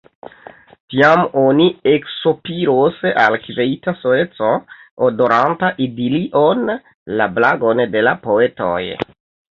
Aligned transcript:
Tiam 0.93 1.19
oni 1.41 1.65
eksopiros 1.91 2.97
al 3.25 3.37
kvieta 3.45 3.93
soleco, 3.99 4.49
odoranta 5.09 5.71
idilion 5.87 6.65
la 7.21 7.29
blagon 7.39 7.85
de 7.97 8.07
la 8.09 8.19
poetoj. 8.29 8.81